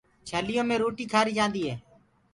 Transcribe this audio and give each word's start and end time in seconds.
ڇليو 0.27 0.61
مي 0.69 0.75
روٽيٚ 0.81 1.11
کآريٚ 1.13 1.35
جآنٚديٚ 1.37 1.67
هي 1.69 1.73